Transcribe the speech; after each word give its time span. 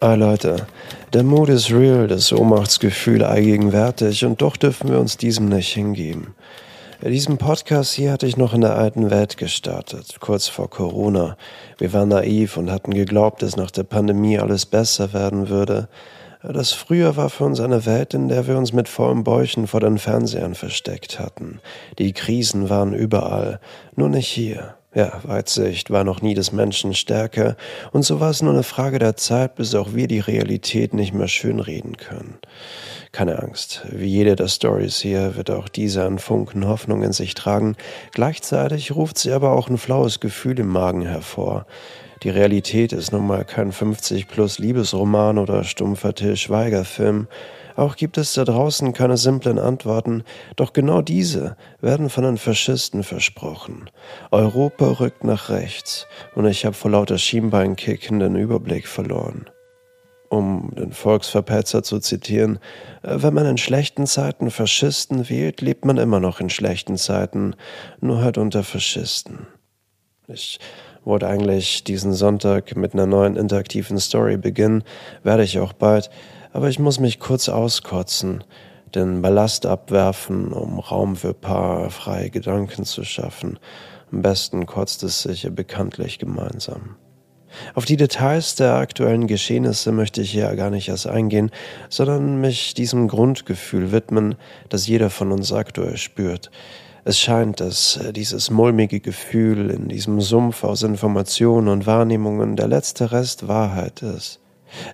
Ah 0.00 0.14
Leute, 0.14 0.66
der 1.12 1.22
Mut 1.24 1.48
ist 1.48 1.72
real, 1.72 2.06
das 2.06 2.32
Ohnmachtsgefühl 2.32 3.24
allgegenwärtig 3.24 4.24
und 4.24 4.40
doch 4.40 4.56
dürfen 4.56 4.90
wir 4.90 5.00
uns 5.00 5.16
diesem 5.16 5.48
nicht 5.48 5.72
hingeben. 5.72 6.34
Diesen 7.00 7.38
Podcast 7.38 7.92
hier 7.92 8.10
hatte 8.10 8.26
ich 8.26 8.36
noch 8.36 8.54
in 8.54 8.60
der 8.60 8.74
alten 8.74 9.08
Welt 9.08 9.36
gestartet, 9.36 10.16
kurz 10.18 10.48
vor 10.48 10.68
Corona. 10.68 11.36
Wir 11.78 11.92
waren 11.92 12.08
naiv 12.08 12.56
und 12.56 12.72
hatten 12.72 12.92
geglaubt, 12.92 13.40
dass 13.40 13.56
nach 13.56 13.70
der 13.70 13.84
Pandemie 13.84 14.36
alles 14.36 14.66
besser 14.66 15.12
werden 15.12 15.48
würde. 15.48 15.88
Das 16.42 16.72
früher 16.72 17.16
war 17.16 17.30
für 17.30 17.44
uns 17.44 17.60
eine 17.60 17.86
Welt, 17.86 18.14
in 18.14 18.26
der 18.26 18.48
wir 18.48 18.58
uns 18.58 18.72
mit 18.72 18.88
vollen 18.88 19.22
Bäuchen 19.22 19.68
vor 19.68 19.78
den 19.78 19.98
Fernsehern 19.98 20.56
versteckt 20.56 21.20
hatten. 21.20 21.60
Die 22.00 22.12
Krisen 22.12 22.68
waren 22.68 22.92
überall, 22.94 23.60
nur 23.94 24.08
nicht 24.08 24.28
hier. 24.28 24.77
Ja, 24.94 25.20
Weitsicht 25.22 25.90
war 25.90 26.02
noch 26.02 26.22
nie 26.22 26.32
des 26.32 26.50
Menschen 26.50 26.94
stärker, 26.94 27.56
und 27.92 28.04
so 28.04 28.20
war 28.20 28.30
es 28.30 28.40
nur 28.40 28.54
eine 28.54 28.62
Frage 28.62 28.98
der 28.98 29.16
Zeit, 29.16 29.54
bis 29.54 29.74
auch 29.74 29.92
wir 29.92 30.08
die 30.08 30.20
Realität 30.20 30.94
nicht 30.94 31.12
mehr 31.12 31.28
schönreden 31.28 31.98
können. 31.98 32.38
Keine 33.12 33.38
Angst, 33.42 33.86
wie 33.90 34.06
jede 34.06 34.34
der 34.34 34.48
Stories 34.48 34.98
hier 34.98 35.36
wird 35.36 35.50
auch 35.50 35.68
diese 35.68 36.06
einen 36.06 36.18
Funken 36.18 36.66
Hoffnung 36.66 37.02
in 37.02 37.12
sich 37.12 37.34
tragen, 37.34 37.76
gleichzeitig 38.12 38.94
ruft 38.94 39.18
sie 39.18 39.32
aber 39.32 39.52
auch 39.52 39.68
ein 39.68 39.76
flaues 39.76 40.20
Gefühl 40.20 40.58
im 40.58 40.68
Magen 40.68 41.02
hervor. 41.02 41.66
Die 42.24 42.30
Realität 42.30 42.92
ist 42.92 43.12
nun 43.12 43.26
mal 43.28 43.44
kein 43.44 43.70
50 43.70 44.26
plus 44.26 44.58
Liebesroman 44.58 45.38
oder 45.38 45.62
stumpfer 45.62 46.14
Till 46.14 46.36
Schweiger 46.36 46.84
Film. 46.84 47.28
Auch 47.76 47.94
gibt 47.94 48.18
es 48.18 48.34
da 48.34 48.44
draußen 48.44 48.92
keine 48.92 49.16
simplen 49.16 49.60
Antworten, 49.60 50.24
doch 50.56 50.72
genau 50.72 51.00
diese 51.00 51.56
werden 51.80 52.10
von 52.10 52.24
den 52.24 52.36
Faschisten 52.36 53.04
versprochen. 53.04 53.88
Europa 54.32 54.98
rückt 54.98 55.22
nach 55.22 55.48
rechts 55.48 56.08
und 56.34 56.44
ich 56.46 56.64
habe 56.64 56.74
vor 56.74 56.90
lauter 56.90 57.18
Schienbeinkicken 57.18 58.18
den 58.18 58.34
Überblick 58.34 58.88
verloren. 58.88 59.48
Um 60.28 60.72
den 60.76 60.92
Volksverpetzer 60.92 61.84
zu 61.84 62.00
zitieren, 62.00 62.58
wenn 63.02 63.32
man 63.32 63.46
in 63.46 63.58
schlechten 63.58 64.08
Zeiten 64.08 64.50
Faschisten 64.50 65.28
wählt, 65.28 65.60
lebt 65.60 65.84
man 65.84 65.98
immer 65.98 66.18
noch 66.18 66.40
in 66.40 66.50
schlechten 66.50 66.96
Zeiten, 66.96 67.54
nur 68.00 68.20
halt 68.20 68.38
unter 68.38 68.64
Faschisten. 68.64 69.46
Ich 70.26 70.58
wollte 71.04 71.28
eigentlich 71.28 71.84
diesen 71.84 72.12
Sonntag 72.12 72.76
mit 72.76 72.94
einer 72.94 73.06
neuen 73.06 73.36
interaktiven 73.36 73.98
Story 73.98 74.36
beginnen, 74.36 74.84
werde 75.22 75.44
ich 75.44 75.58
auch 75.58 75.72
bald, 75.72 76.10
aber 76.52 76.68
ich 76.68 76.78
muss 76.78 77.00
mich 77.00 77.18
kurz 77.18 77.48
auskotzen, 77.48 78.44
den 78.94 79.22
Ballast 79.22 79.66
abwerfen, 79.66 80.52
um 80.52 80.78
Raum 80.78 81.16
für 81.16 81.34
paar 81.34 81.90
freie 81.90 82.30
Gedanken 82.30 82.84
zu 82.84 83.04
schaffen. 83.04 83.58
Am 84.12 84.22
besten 84.22 84.66
kotzt 84.66 85.02
es 85.02 85.22
sich 85.22 85.46
bekanntlich 85.54 86.18
gemeinsam. 86.18 86.96
Auf 87.74 87.84
die 87.84 87.96
Details 87.96 88.54
der 88.56 88.74
aktuellen 88.74 89.26
Geschehnisse 89.26 89.92
möchte 89.92 90.20
ich 90.20 90.34
ja 90.34 90.54
gar 90.54 90.70
nicht 90.70 90.88
erst 90.88 91.06
eingehen, 91.06 91.50
sondern 91.88 92.40
mich 92.40 92.74
diesem 92.74 93.08
Grundgefühl 93.08 93.92
widmen, 93.92 94.36
das 94.68 94.86
jeder 94.86 95.10
von 95.10 95.32
uns 95.32 95.52
aktuell 95.52 95.96
spürt. 95.96 96.50
Es 97.08 97.18
scheint, 97.18 97.60
dass 97.60 97.96
äh, 97.96 98.12
dieses 98.12 98.50
mulmige 98.50 99.00
Gefühl 99.00 99.70
in 99.70 99.88
diesem 99.88 100.20
Sumpf 100.20 100.62
aus 100.62 100.82
Informationen 100.82 101.68
und 101.68 101.86
Wahrnehmungen 101.86 102.54
der 102.54 102.68
letzte 102.68 103.12
Rest 103.12 103.48
Wahrheit 103.48 104.02
ist. 104.02 104.40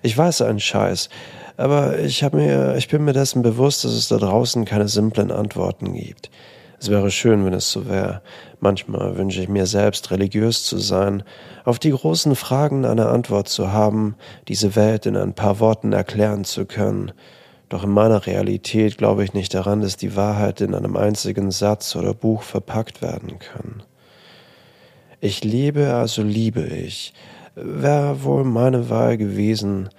Ich 0.01 0.17
weiß 0.17 0.41
einen 0.43 0.61
Scheiß, 0.61 1.09
aber 1.57 1.99
ich 1.99 2.23
hab 2.23 2.33
mir, 2.33 2.77
ich 2.77 2.87
bin 2.87 3.03
mir 3.03 3.11
dessen 3.11 3.41
bewusst, 3.41 3.83
dass 3.83 3.91
es 3.91 4.07
da 4.07 4.15
draußen 4.15 4.63
keine 4.63 4.87
simplen 4.87 5.29
Antworten 5.29 5.93
gibt. 5.93 6.31
Es 6.79 6.89
wäre 6.89 7.11
schön, 7.11 7.45
wenn 7.45 7.53
es 7.53 7.69
so 7.69 7.85
wäre. 7.85 8.21
Manchmal 8.61 9.17
wünsche 9.17 9.41
ich 9.41 9.49
mir 9.49 9.65
selbst, 9.65 10.09
religiös 10.09 10.63
zu 10.63 10.77
sein, 10.77 11.21
auf 11.65 11.79
die 11.79 11.91
großen 11.91 12.37
Fragen 12.37 12.85
eine 12.85 13.07
Antwort 13.07 13.49
zu 13.49 13.73
haben, 13.73 14.15
diese 14.47 14.77
Welt 14.77 15.05
in 15.05 15.17
ein 15.17 15.33
paar 15.33 15.59
Worten 15.59 15.91
erklären 15.91 16.45
zu 16.45 16.65
können. 16.65 17.11
Doch 17.69 17.83
in 17.83 17.89
meiner 17.89 18.25
Realität 18.25 18.97
glaube 18.97 19.23
ich 19.23 19.33
nicht 19.33 19.53
daran, 19.53 19.81
dass 19.81 19.97
die 19.97 20.15
Wahrheit 20.15 20.61
in 20.61 20.75
einem 20.75 20.95
einzigen 20.95 21.51
Satz 21.51 21.95
oder 21.95 22.13
Buch 22.13 22.43
verpackt 22.43 23.01
werden 23.01 23.39
kann. 23.39 23.83
Ich 25.19 25.43
lebe, 25.43 25.93
also 25.93 26.21
liebe 26.21 26.61
ich. 26.61 27.13
Wäre 27.55 28.23
wohl 28.23 28.43
meine 28.43 28.89
Wahl 28.89 29.17
gewesen, 29.17 29.89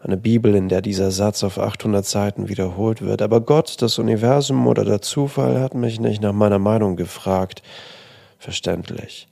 eine 0.00 0.16
Bibel, 0.16 0.54
in 0.54 0.68
der 0.68 0.82
dieser 0.82 1.10
Satz 1.10 1.44
auf 1.44 1.58
800 1.58 2.04
Seiten 2.04 2.48
wiederholt 2.48 3.02
wird. 3.02 3.22
Aber 3.22 3.40
Gott, 3.40 3.80
das 3.82 3.98
Universum 3.98 4.66
oder 4.66 4.84
der 4.84 5.00
Zufall 5.00 5.60
hat 5.60 5.74
mich 5.74 6.00
nicht 6.00 6.22
nach 6.22 6.32
meiner 6.32 6.58
Meinung 6.58 6.96
gefragt. 6.96 7.62
Verständlich. 8.38 9.28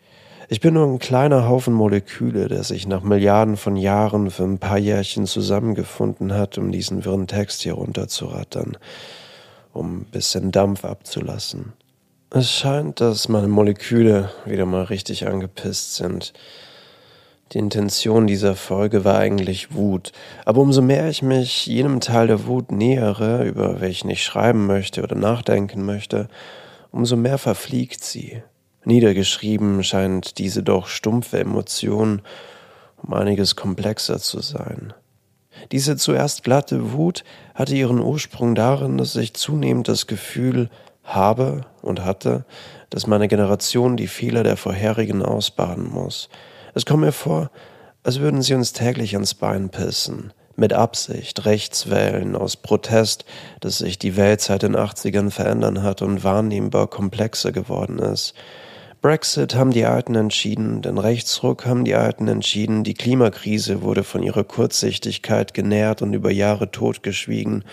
Ich 0.52 0.58
bin 0.58 0.74
nur 0.74 0.84
ein 0.84 0.98
kleiner 0.98 1.48
Haufen 1.48 1.72
Moleküle, 1.72 2.48
der 2.48 2.64
sich 2.64 2.88
nach 2.88 3.02
Milliarden 3.04 3.56
von 3.56 3.76
Jahren 3.76 4.32
für 4.32 4.42
ein 4.42 4.58
paar 4.58 4.78
Jährchen 4.78 5.26
zusammengefunden 5.26 6.34
hat, 6.34 6.58
um 6.58 6.72
diesen 6.72 7.04
wirren 7.04 7.28
Text 7.28 7.62
hier 7.62 7.74
runterzurattern, 7.74 8.76
um 9.72 9.98
ein 9.98 10.04
bisschen 10.06 10.50
Dampf 10.50 10.84
abzulassen. 10.84 11.72
Es 12.30 12.50
scheint, 12.50 13.00
dass 13.00 13.28
meine 13.28 13.46
Moleküle 13.46 14.32
wieder 14.44 14.66
mal 14.66 14.82
richtig 14.82 15.28
angepisst 15.28 15.94
sind. 15.94 16.32
Die 17.52 17.58
Intention 17.58 18.26
dieser 18.26 18.56
Folge 18.56 19.04
war 19.04 19.18
eigentlich 19.20 19.72
Wut, 19.72 20.10
aber 20.46 20.62
umso 20.62 20.82
mehr 20.82 21.08
ich 21.08 21.22
mich 21.22 21.66
jenem 21.66 22.00
Teil 22.00 22.26
der 22.26 22.48
Wut 22.48 22.72
nähere, 22.72 23.44
über 23.44 23.80
welchen 23.80 24.10
ich 24.10 24.24
schreiben 24.24 24.66
möchte 24.66 25.04
oder 25.04 25.14
nachdenken 25.14 25.86
möchte, 25.86 26.28
umso 26.90 27.14
mehr 27.14 27.38
verfliegt 27.38 28.02
sie, 28.02 28.42
Niedergeschrieben 28.84 29.84
scheint 29.84 30.38
diese 30.38 30.62
doch 30.62 30.86
stumpfe 30.86 31.38
Emotion 31.38 32.22
um 33.02 33.14
einiges 33.14 33.56
komplexer 33.56 34.18
zu 34.18 34.40
sein. 34.40 34.92
Diese 35.72 35.96
zuerst 35.96 36.42
glatte 36.42 36.92
Wut 36.92 37.24
hatte 37.54 37.74
ihren 37.74 38.00
Ursprung 38.00 38.54
darin, 38.54 38.98
dass 38.98 39.16
ich 39.16 39.34
zunehmend 39.34 39.88
das 39.88 40.06
Gefühl 40.06 40.70
habe 41.02 41.62
und 41.82 42.04
hatte, 42.04 42.44
dass 42.88 43.06
meine 43.06 43.28
Generation 43.28 43.96
die 43.96 44.06
Fehler 44.06 44.42
der 44.42 44.56
vorherigen 44.56 45.22
ausbaden 45.22 45.90
muss. 45.90 46.28
Es 46.74 46.86
kommt 46.86 47.02
mir 47.02 47.12
vor, 47.12 47.50
als 48.02 48.20
würden 48.20 48.42
sie 48.42 48.54
uns 48.54 48.72
täglich 48.72 49.14
ans 49.14 49.34
Bein 49.34 49.70
pissen, 49.70 50.32
mit 50.56 50.72
Absicht 50.72 51.44
rechts 51.44 51.90
wählen, 51.90 52.36
aus 52.36 52.56
Protest, 52.56 53.24
dass 53.60 53.78
sich 53.78 53.98
die 53.98 54.16
Welt 54.16 54.40
seit 54.40 54.62
den 54.62 54.76
80ern 54.76 55.30
verändern 55.30 55.82
hat 55.82 56.00
und 56.00 56.24
wahrnehmbar 56.24 56.86
komplexer 56.86 57.52
geworden 57.52 57.98
ist. 57.98 58.34
Brexit 59.02 59.54
haben 59.54 59.70
die 59.70 59.86
Alten 59.86 60.14
entschieden, 60.14 60.82
den 60.82 60.98
Rechtsruck 60.98 61.64
haben 61.64 61.84
die 61.84 61.94
Alten 61.94 62.28
entschieden, 62.28 62.84
die 62.84 62.92
Klimakrise 62.92 63.80
wurde 63.80 64.04
von 64.04 64.22
ihrer 64.22 64.44
Kurzsichtigkeit 64.44 65.54
genährt 65.54 66.02
und 66.02 66.12
über 66.12 66.30
Jahre 66.30 66.70
totgeschwiegen, 66.70 67.64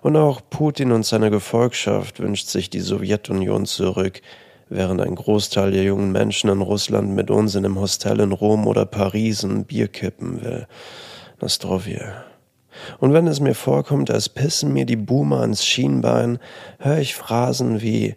und 0.00 0.16
auch 0.16 0.40
Putin 0.50 0.90
und 0.90 1.06
seine 1.06 1.30
Gefolgschaft 1.30 2.18
wünscht 2.20 2.48
sich 2.48 2.70
die 2.70 2.80
Sowjetunion 2.80 3.66
zurück, 3.66 4.20
während 4.68 5.00
ein 5.00 5.14
Großteil 5.14 5.70
der 5.70 5.84
jungen 5.84 6.10
Menschen 6.10 6.50
in 6.50 6.60
Russland 6.60 7.10
mit 7.10 7.30
uns 7.30 7.54
in 7.54 7.64
einem 7.64 7.78
Hostel 7.78 8.18
in 8.20 8.32
Rom 8.32 8.66
oder 8.66 8.84
Paris 8.84 9.44
ein 9.44 9.64
Bier 9.64 9.86
kippen 9.86 10.42
will. 10.42 10.66
Nostrovia. 11.40 12.24
Und 12.98 13.12
wenn 13.12 13.26
es 13.26 13.38
mir 13.38 13.54
vorkommt, 13.54 14.10
als 14.10 14.28
pissen 14.28 14.72
mir 14.72 14.86
die 14.86 14.96
Boomer 14.96 15.42
ans 15.42 15.64
Schienbein, 15.64 16.38
höre 16.78 16.98
ich 16.98 17.14
Phrasen 17.14 17.82
wie 17.82 18.16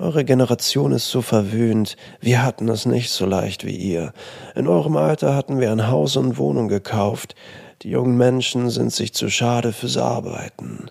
eure 0.00 0.24
Generation 0.24 0.92
ist 0.92 1.08
so 1.08 1.22
verwöhnt, 1.22 1.96
wir 2.20 2.42
hatten 2.42 2.68
es 2.68 2.86
nicht 2.86 3.10
so 3.10 3.26
leicht 3.26 3.64
wie 3.64 3.76
ihr. 3.76 4.12
In 4.54 4.66
eurem 4.66 4.96
Alter 4.96 5.34
hatten 5.34 5.60
wir 5.60 5.70
ein 5.70 5.88
Haus 5.88 6.16
und 6.16 6.38
Wohnung 6.38 6.68
gekauft, 6.68 7.34
die 7.82 7.90
jungen 7.90 8.16
Menschen 8.16 8.70
sind 8.70 8.92
sich 8.92 9.12
zu 9.14 9.30
schade 9.30 9.72
fürs 9.72 9.96
Arbeiten. 9.96 10.90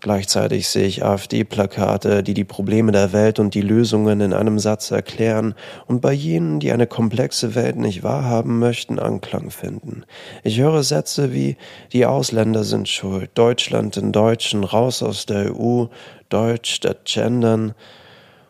Gleichzeitig 0.00 0.68
sehe 0.68 0.86
ich 0.86 1.04
AfD-Plakate, 1.04 2.22
die 2.22 2.34
die 2.34 2.44
Probleme 2.44 2.92
der 2.92 3.12
Welt 3.12 3.40
und 3.40 3.54
die 3.54 3.62
Lösungen 3.62 4.20
in 4.20 4.32
einem 4.32 4.60
Satz 4.60 4.92
erklären 4.92 5.54
und 5.86 6.00
bei 6.00 6.12
jenen, 6.12 6.60
die 6.60 6.70
eine 6.70 6.86
komplexe 6.86 7.56
Welt 7.56 7.76
nicht 7.76 8.04
wahrhaben 8.04 8.60
möchten, 8.60 9.00
Anklang 9.00 9.50
finden. 9.50 10.04
Ich 10.44 10.60
höre 10.60 10.84
Sätze 10.84 11.32
wie 11.32 11.56
die 11.92 12.06
Ausländer 12.06 12.62
sind 12.62 12.88
schuld, 12.88 13.30
Deutschland 13.34 13.96
den 13.96 14.12
Deutschen, 14.12 14.62
raus 14.62 15.02
aus 15.02 15.26
der 15.26 15.52
EU, 15.52 15.86
Deutsch 16.28 16.74
statt 16.74 17.00
Gendern. 17.04 17.74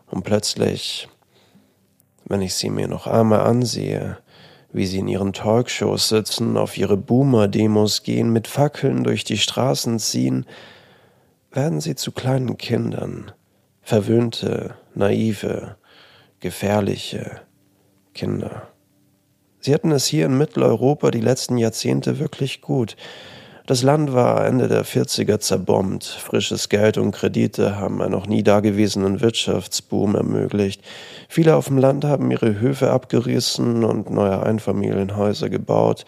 Und 0.09 0.23
plötzlich, 0.23 1.07
wenn 2.25 2.41
ich 2.41 2.53
sie 2.53 2.69
mir 2.69 2.87
noch 2.87 3.07
einmal 3.07 3.41
ansehe, 3.41 4.17
wie 4.71 4.85
sie 4.85 4.99
in 4.99 5.07
ihren 5.07 5.33
Talkshows 5.33 6.09
sitzen, 6.09 6.57
auf 6.57 6.77
ihre 6.77 6.97
Boomer-Demos 6.97 8.03
gehen, 8.03 8.31
mit 8.31 8.47
Fackeln 8.47 9.03
durch 9.03 9.23
die 9.23 9.37
Straßen 9.37 9.99
ziehen, 9.99 10.45
werden 11.51 11.81
sie 11.81 11.95
zu 11.95 12.11
kleinen 12.11 12.57
Kindern, 12.57 13.31
verwöhnte, 13.81 14.75
naive, 14.93 15.75
gefährliche 16.39 17.41
Kinder. 18.13 18.67
Sie 19.59 19.73
hatten 19.73 19.91
es 19.91 20.05
hier 20.05 20.25
in 20.25 20.37
Mitteleuropa 20.37 21.11
die 21.11 21.19
letzten 21.19 21.57
Jahrzehnte 21.57 22.19
wirklich 22.19 22.61
gut. 22.61 22.95
Das 23.69 23.83
Land 23.83 24.13
war 24.13 24.47
Ende 24.47 24.67
der 24.67 24.83
40er 24.83 25.37
zerbombt. 25.37 26.03
Frisches 26.03 26.69
Geld 26.69 26.97
und 26.97 27.11
Kredite 27.11 27.77
haben 27.77 28.01
einen 28.01 28.13
noch 28.13 28.25
nie 28.25 28.41
dagewesenen 28.41 29.21
Wirtschaftsboom 29.21 30.15
ermöglicht. 30.15 30.81
Viele 31.27 31.55
auf 31.55 31.67
dem 31.67 31.77
Land 31.77 32.03
haben 32.03 32.31
ihre 32.31 32.59
Höfe 32.59 32.89
abgerissen 32.89 33.83
und 33.83 34.09
neue 34.09 34.41
Einfamilienhäuser 34.41 35.51
gebaut, 35.51 36.05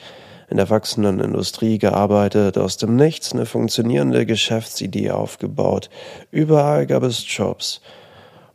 in 0.49 0.57
der 0.57 0.71
wachsenden 0.71 1.19
Industrie 1.19 1.77
gearbeitet, 1.77 2.57
aus 2.57 2.77
dem 2.77 2.95
Nichts 2.95 3.31
eine 3.31 3.45
funktionierende 3.45 4.25
Geschäftsidee 4.25 5.11
aufgebaut. 5.11 5.91
Überall 6.31 6.87
gab 6.87 7.03
es 7.03 7.23
Jobs 7.27 7.81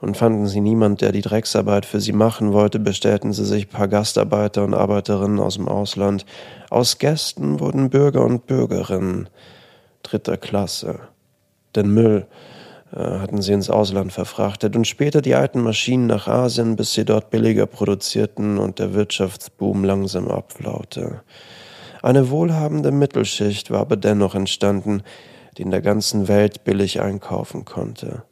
und 0.07 0.17
fanden 0.17 0.47
sie 0.47 0.61
niemand, 0.61 1.01
der 1.01 1.11
die 1.11 1.21
Drecksarbeit 1.21 1.85
für 1.85 2.01
sie 2.01 2.13
machen 2.13 2.53
wollte, 2.53 2.79
bestellten 2.79 3.33
sie 3.33 3.45
sich 3.45 3.69
paar 3.69 3.89
Gastarbeiter 3.89 4.63
und 4.63 4.73
Arbeiterinnen 4.73 5.41
aus 5.41 5.57
dem 5.57 5.67
Ausland. 5.67 6.25
Aus 6.71 6.99
Gästen 6.99 7.59
wurden 7.59 7.91
Bürger 7.91 8.25
und 8.25 8.47
Bürgerinnen 8.47 9.29
dritter 10.05 10.37
Klasse. 10.37 11.01
Den 11.75 11.93
Müll 11.93 12.29
äh, 12.93 12.99
hatten 12.99 13.43
sie 13.43 13.53
ins 13.53 13.69
Ausland 13.69 14.13
verfrachtet 14.13 14.77
und 14.77 14.87
später 14.87 15.23
die 15.23 15.35
alten 15.35 15.61
Maschinen 15.61 16.07
nach 16.07 16.29
Asien, 16.29 16.77
bis 16.77 16.93
sie 16.93 17.05
dort 17.05 17.31
billiger 17.31 17.67
produzierten 17.67 18.59
und 18.59 18.79
der 18.79 18.95
Wirtschaftsboom 18.95 19.83
langsam 19.83 20.29
abflaute. 20.29 21.23
Eine 22.01 22.31
wohlhabende 22.31 22.93
Mittelschicht 22.93 23.73
war 23.73 23.81
aber 23.81 23.97
dennoch 23.97 24.37
entstanden, 24.37 25.03
die 25.59 25.63
in 25.63 25.73
der 25.73 25.83
ganzen 25.83 26.29
Welt 26.29 26.63
billig 26.63 27.01
einkaufen 27.01 27.65
konnte. 27.65 28.23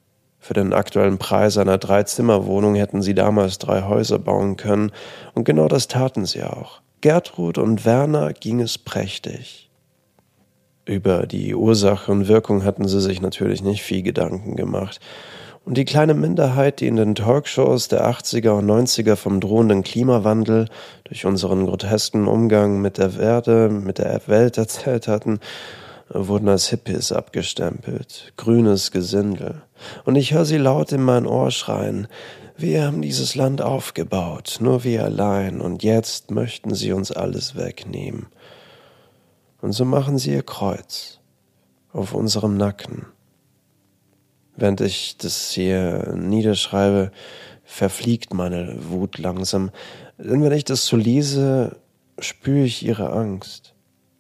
Für 0.44 0.52
den 0.52 0.75
aktuellen 0.75 1.17
Preis 1.17 1.56
einer 1.56 1.79
Dreizimmerwohnung 1.79 2.75
hätten 2.75 3.00
sie 3.00 3.14
damals 3.14 3.56
drei 3.56 3.85
Häuser 3.85 4.19
bauen 4.19 4.58
können, 4.58 4.93
und 5.32 5.44
genau 5.44 5.69
das 5.69 5.88
taten 5.88 6.26
sie 6.26 6.43
auch. 6.43 6.82
Gertrud 7.00 7.56
und 7.56 7.87
Werner 7.87 8.35
ging 8.35 8.61
es 8.61 8.76
prächtig. 8.76 9.70
Über 10.85 11.26
die 11.26 11.55
Ursache 11.55 12.12
und 12.12 12.29
Wirkung 12.29 12.62
hatten 12.62 12.87
sie 12.87 13.00
sich 13.00 13.23
natürlich 13.23 13.62
nicht 13.62 13.82
viel 13.82 14.02
Gedanken 14.02 14.55
gemacht. 14.55 15.00
Und 15.64 15.79
die 15.79 15.87
kleine 15.87 16.12
Minderheit, 16.12 16.81
die 16.81 16.88
in 16.88 16.96
den 16.96 17.14
Talkshows 17.14 17.88
der 17.88 18.06
80er 18.06 18.50
und 18.50 18.67
90er 18.67 19.17
vom 19.17 19.41
drohenden 19.41 19.82
Klimawandel 19.82 20.69
durch 21.05 21.25
unseren 21.25 21.64
grotesken 21.64 22.26
Umgang 22.26 22.82
mit 22.82 22.99
der 22.99 23.19
Erde, 23.19 23.70
mit 23.70 23.96
der 23.96 24.20
Welt 24.26 24.58
erzählt 24.58 25.08
hatten, 25.08 25.41
wurden 26.14 26.49
als 26.49 26.69
Hippies 26.69 27.12
abgestempelt, 27.12 28.32
grünes 28.37 28.93
Gesindel. 28.93 29.62
Und 30.05 30.16
ich 30.16 30.32
höre 30.32 30.44
sie 30.44 30.58
laut 30.58 30.93
in 30.93 31.02
mein 31.02 31.26
Ohr 31.26 31.50
schreien, 31.50 32.06
wir 32.56 32.84
haben 32.84 33.02
dieses 33.02 33.34
Land 33.34 33.61
aufgebaut, 33.61 34.58
nur 34.61 34.84
wir 34.84 35.02
allein, 35.05 35.61
und 35.61 35.82
jetzt 35.82 36.31
möchten 36.31 36.72
sie 36.72 36.93
uns 36.93 37.11
alles 37.11 37.56
wegnehmen. 37.56 38.26
Und 39.61 39.72
so 39.72 39.84
machen 39.84 40.19
sie 40.19 40.31
ihr 40.31 40.44
Kreuz 40.44 41.19
auf 41.93 42.14
unserem 42.14 42.56
Nacken. 42.56 43.06
Während 44.56 44.81
ich 44.82 45.17
das 45.19 45.50
hier 45.50 46.14
niederschreibe, 46.14 47.10
verfliegt 47.64 48.32
meine 48.32 48.76
Wut 48.88 49.19
langsam, 49.19 49.72
denn 50.17 50.44
wenn 50.44 50.52
ich 50.52 50.64
das 50.64 50.87
so 50.87 50.96
lese, 50.96 51.81
spüre 52.20 52.64
ich 52.64 52.84
ihre 52.84 53.10
Angst. 53.10 53.73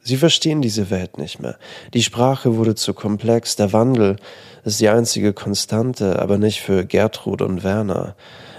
Sie 0.06 0.18
verstehen 0.18 0.60
diese 0.60 0.90
Welt 0.90 1.16
nicht 1.16 1.40
mehr. 1.40 1.56
Die 1.94 2.02
Sprache 2.02 2.56
wurde 2.56 2.74
zu 2.74 2.92
komplex, 2.92 3.56
der 3.56 3.72
Wandel 3.72 4.16
ist 4.62 4.78
die 4.78 4.90
einzige 4.90 5.32
Konstante, 5.32 6.20
aber 6.20 6.36
nicht 6.36 6.60
für 6.60 6.84
Gertrud 6.84 7.40
und 7.40 7.64
Werner. 7.64 8.14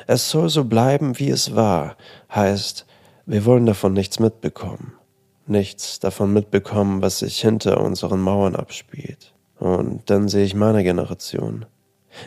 Es 0.08 0.30
soll 0.32 0.50
so 0.50 0.66
bleiben, 0.66 1.20
wie 1.20 1.30
es 1.30 1.56
war, 1.56 1.98
heißt, 2.34 2.88
wir 3.28 3.46
wollen 3.46 3.68
davon 3.68 3.94
nichts 3.94 4.20
mitbekommen. 4.20 4.94
Nichts 5.46 6.00
davon 6.00 6.34
mitbekommen, 6.34 7.04
was 7.04 7.20
sich 7.20 7.40
hinter 7.40 7.80
unseren 7.80 8.22
Mauern 8.22 8.56
abspielt. 8.56 9.34
Und 9.60 10.10
dann 10.10 10.28
sehe 10.28 10.46
ich 10.46 10.56
meine 10.56 10.84
Generation. 10.84 11.66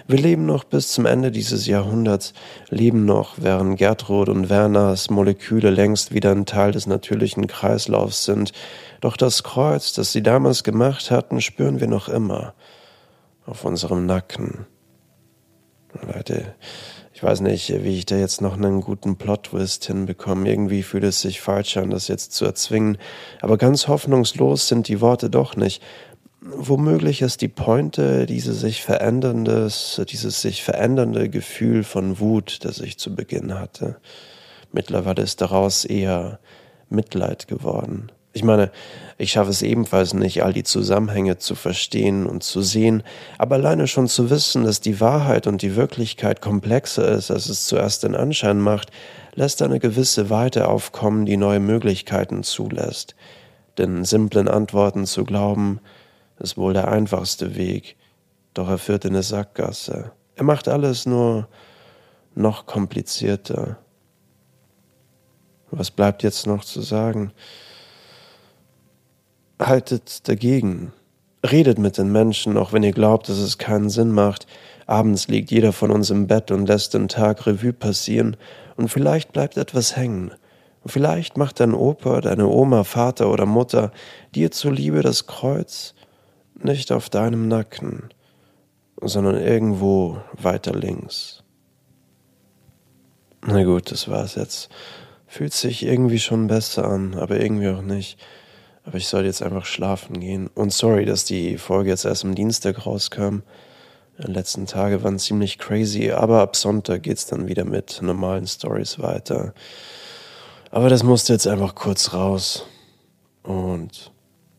Wir 0.06 0.18
leben 0.18 0.46
noch 0.46 0.64
bis 0.64 0.88
zum 0.92 1.06
Ende 1.06 1.30
dieses 1.30 1.66
Jahrhunderts, 1.66 2.32
leben 2.70 3.04
noch, 3.04 3.34
während 3.38 3.78
Gertrud 3.78 4.28
und 4.28 4.48
Werners 4.48 5.10
Moleküle 5.10 5.70
längst 5.70 6.12
wieder 6.12 6.32
ein 6.32 6.46
Teil 6.46 6.72
des 6.72 6.86
natürlichen 6.86 7.46
Kreislaufs 7.46 8.24
sind. 8.24 8.52
Doch 9.00 9.16
das 9.16 9.42
Kreuz, 9.42 9.92
das 9.92 10.12
sie 10.12 10.22
damals 10.22 10.64
gemacht 10.64 11.10
hatten, 11.10 11.40
spüren 11.40 11.80
wir 11.80 11.88
noch 11.88 12.08
immer 12.08 12.54
auf 13.46 13.64
unserem 13.64 14.06
Nacken. 14.06 14.66
Leute, 16.02 16.54
ich 17.18 17.22
weiß 17.24 17.40
nicht, 17.40 17.82
wie 17.82 17.98
ich 17.98 18.06
da 18.06 18.16
jetzt 18.16 18.40
noch 18.40 18.54
einen 18.54 18.80
guten 18.80 19.16
Plot-Twist 19.16 19.86
hinbekomme. 19.86 20.48
Irgendwie 20.48 20.84
fühlt 20.84 21.02
es 21.02 21.20
sich 21.20 21.40
falsch 21.40 21.76
an, 21.76 21.90
das 21.90 22.06
jetzt 22.06 22.32
zu 22.32 22.44
erzwingen. 22.44 22.96
Aber 23.40 23.56
ganz 23.56 23.88
hoffnungslos 23.88 24.68
sind 24.68 24.86
die 24.86 25.00
Worte 25.00 25.28
doch 25.28 25.56
nicht. 25.56 25.82
Womöglich 26.40 27.20
ist 27.22 27.40
die 27.40 27.48
Pointe 27.48 28.24
dieses 28.26 28.60
sich 28.60 28.82
veränderndes, 28.82 30.00
dieses 30.08 30.40
sich 30.40 30.62
verändernde 30.62 31.28
Gefühl 31.28 31.82
von 31.82 32.20
Wut, 32.20 32.60
das 32.64 32.78
ich 32.80 32.96
zu 32.96 33.14
Beginn 33.14 33.58
hatte. 33.58 33.96
Mittlerweile 34.70 35.22
ist 35.22 35.40
daraus 35.40 35.84
eher 35.84 36.38
Mitleid 36.90 37.48
geworden. 37.48 38.12
Ich 38.34 38.44
meine, 38.44 38.70
ich 39.16 39.32
schaffe 39.32 39.50
es 39.50 39.62
ebenfalls 39.62 40.14
nicht, 40.14 40.44
all 40.44 40.52
die 40.52 40.62
Zusammenhänge 40.62 41.38
zu 41.38 41.56
verstehen 41.56 42.24
und 42.24 42.44
zu 42.44 42.62
sehen, 42.62 43.02
aber 43.36 43.56
alleine 43.56 43.88
schon 43.88 44.06
zu 44.06 44.30
wissen, 44.30 44.62
dass 44.62 44.80
die 44.80 45.00
Wahrheit 45.00 45.48
und 45.48 45.60
die 45.62 45.74
Wirklichkeit 45.74 46.40
komplexer 46.40 47.08
ist, 47.08 47.32
als 47.32 47.48
es 47.48 47.66
zuerst 47.66 48.04
den 48.04 48.14
Anschein 48.14 48.60
macht, 48.60 48.92
lässt 49.34 49.60
eine 49.60 49.80
gewisse 49.80 50.30
Weite 50.30 50.68
aufkommen, 50.68 51.26
die 51.26 51.36
neue 51.36 51.58
Möglichkeiten 51.58 52.44
zulässt. 52.44 53.16
Den 53.76 54.04
simplen 54.04 54.46
Antworten 54.46 55.04
zu 55.04 55.24
glauben, 55.24 55.80
ist 56.38 56.56
wohl 56.56 56.72
der 56.72 56.88
einfachste 56.88 57.56
Weg, 57.56 57.96
doch 58.54 58.68
er 58.68 58.78
führt 58.78 59.04
in 59.04 59.12
eine 59.12 59.22
Sackgasse. 59.22 60.12
Er 60.36 60.44
macht 60.44 60.68
alles 60.68 61.06
nur 61.06 61.48
noch 62.34 62.66
komplizierter. 62.66 63.78
Was 65.70 65.90
bleibt 65.90 66.22
jetzt 66.22 66.46
noch 66.46 66.64
zu 66.64 66.80
sagen? 66.80 67.32
Haltet 69.60 70.28
dagegen. 70.28 70.92
Redet 71.44 71.78
mit 71.78 71.98
den 71.98 72.10
Menschen, 72.10 72.56
auch 72.56 72.72
wenn 72.72 72.82
ihr 72.82 72.92
glaubt, 72.92 73.28
dass 73.28 73.38
es 73.38 73.58
keinen 73.58 73.90
Sinn 73.90 74.12
macht. 74.12 74.46
Abends 74.86 75.28
liegt 75.28 75.50
jeder 75.50 75.72
von 75.72 75.90
uns 75.90 76.10
im 76.10 76.26
Bett 76.26 76.50
und 76.50 76.66
lässt 76.66 76.94
den 76.94 77.08
Tag 77.08 77.46
Revue 77.46 77.72
passieren, 77.72 78.36
und 78.76 78.88
vielleicht 78.88 79.32
bleibt 79.32 79.56
etwas 79.56 79.96
hängen. 79.96 80.30
Vielleicht 80.86 81.36
macht 81.36 81.58
dein 81.58 81.74
Opa, 81.74 82.20
deine 82.20 82.46
Oma, 82.46 82.84
Vater 82.84 83.30
oder 83.30 83.44
Mutter 83.44 83.90
dir 84.34 84.52
zuliebe 84.52 85.02
das 85.02 85.26
Kreuz 85.26 85.94
nicht 86.62 86.92
auf 86.92 87.08
deinem 87.08 87.48
Nacken, 87.48 88.08
sondern 89.00 89.36
irgendwo 89.36 90.18
weiter 90.32 90.72
links. 90.72 91.42
Na 93.46 93.62
gut, 93.64 93.90
das 93.90 94.08
war's 94.08 94.34
jetzt. 94.34 94.68
Fühlt 95.26 95.52
sich 95.52 95.84
irgendwie 95.84 96.18
schon 96.18 96.46
besser 96.46 96.86
an, 96.86 97.14
aber 97.14 97.40
irgendwie 97.40 97.68
auch 97.68 97.82
nicht. 97.82 98.18
Aber 98.84 98.96
ich 98.96 99.08
soll 99.08 99.26
jetzt 99.26 99.42
einfach 99.42 99.66
schlafen 99.66 100.18
gehen. 100.20 100.48
Und 100.48 100.72
sorry, 100.72 101.04
dass 101.04 101.24
die 101.24 101.58
Folge 101.58 101.90
jetzt 101.90 102.04
erst 102.04 102.24
am 102.24 102.34
Dienstag 102.34 102.86
rauskam. 102.86 103.40
Die 104.18 104.32
letzten 104.32 104.66
Tage 104.66 105.04
waren 105.04 105.18
ziemlich 105.18 105.58
crazy, 105.58 106.10
aber 106.10 106.40
ab 106.40 106.56
Sonntag 106.56 107.04
geht's 107.04 107.26
dann 107.26 107.46
wieder 107.46 107.64
mit 107.64 108.00
normalen 108.02 108.46
Stories 108.46 108.98
weiter. 108.98 109.52
Aber 110.70 110.88
das 110.88 111.02
musste 111.02 111.32
jetzt 111.32 111.46
einfach 111.46 111.74
kurz 111.74 112.12
raus. 112.12 112.66
Und 113.42 114.10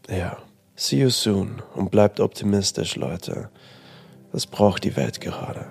ja. 0.09 0.37
See 0.81 1.01
you 1.01 1.09
soon 1.09 1.61
und 1.75 1.91
bleibt 1.91 2.21
optimistisch, 2.21 2.95
Leute. 2.95 3.49
Das 4.31 4.47
braucht 4.47 4.85
die 4.85 4.95
Welt 4.95 5.19
gerade. 5.19 5.65